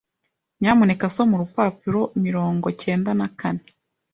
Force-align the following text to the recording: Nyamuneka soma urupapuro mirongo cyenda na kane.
Nyamuneka 0.59 1.05
soma 1.15 1.33
urupapuro 1.35 2.01
mirongo 2.25 2.67
cyenda 2.81 3.11
na 3.19 3.27
kane. 3.39 3.65